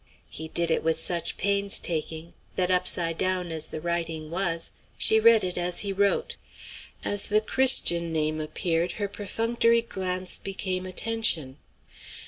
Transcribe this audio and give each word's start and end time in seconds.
He 0.31 0.47
did 0.47 0.71
it 0.71 0.83
with 0.83 0.97
such 0.97 1.37
pains 1.37 1.79
taking, 1.79 2.33
that, 2.55 2.71
upside 2.71 3.19
down 3.19 3.51
as 3.51 3.67
the 3.67 3.79
writing 3.79 4.31
was, 4.31 4.71
she 4.97 5.19
read 5.19 5.43
it 5.43 5.59
as 5.59 5.81
he 5.81 5.93
wrote. 5.93 6.37
As 7.05 7.27
the 7.27 7.39
Christian 7.39 8.11
name 8.11 8.41
appeared, 8.41 8.93
her 8.93 9.07
perfunctory 9.07 9.83
glance 9.83 10.39
became 10.39 10.87
attention. 10.87 11.57